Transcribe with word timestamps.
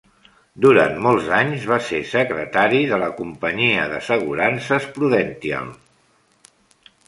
Durant 0.63 0.95
molts 1.07 1.29
anys, 1.39 1.67
va 1.71 1.77
ser 1.89 1.99
secretari 2.13 2.81
de 2.93 2.99
la 3.03 3.11
companyia 3.21 3.87
d'assegurances 3.95 4.91
Prudential. 4.99 5.73